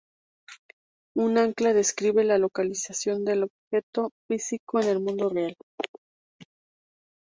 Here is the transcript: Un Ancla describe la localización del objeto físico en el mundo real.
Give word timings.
Un 1.15 1.37
Ancla 1.37 1.75
describe 1.75 2.23
la 2.23 2.39
localización 2.39 3.23
del 3.23 3.43
objeto 3.43 4.09
físico 4.27 4.79
en 4.81 4.87
el 4.87 4.99
mundo 4.99 5.29
real. 5.29 5.55